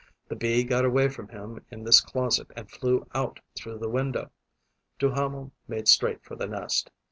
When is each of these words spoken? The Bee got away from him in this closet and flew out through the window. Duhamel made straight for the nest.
The 0.29 0.35
Bee 0.35 0.63
got 0.63 0.83
away 0.83 1.09
from 1.09 1.27
him 1.27 1.63
in 1.69 1.83
this 1.83 2.01
closet 2.01 2.47
and 2.55 2.71
flew 2.71 3.05
out 3.13 3.39
through 3.55 3.77
the 3.77 3.87
window. 3.87 4.31
Duhamel 4.97 5.51
made 5.67 5.87
straight 5.87 6.23
for 6.23 6.35
the 6.35 6.47
nest. 6.47 6.89